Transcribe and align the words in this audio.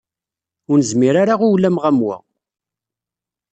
Ur 0.69 0.75
nezmir 0.79 1.15
ara 1.21 1.35
i 1.43 1.47
ulameɣ 1.53 1.83
am 1.89 1.99
wa. 2.05 2.17